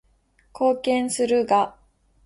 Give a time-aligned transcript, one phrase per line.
[0.53, 1.75] 貢献するが